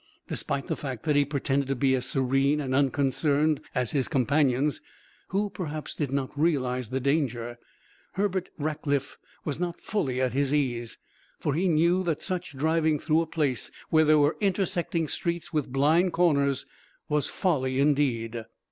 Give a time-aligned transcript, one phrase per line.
[0.29, 4.81] Despite the fact that he pretended to be as serene and unconcerned as his companions,
[5.27, 7.59] who, perhaps, did not realize the danger,
[8.13, 10.97] Herbert Rackliff was not fully at his ease;
[11.39, 15.71] for he knew that such driving through a place where there were intersecting streets with
[15.71, 16.65] blind corners
[17.07, 18.45] was folly indeed.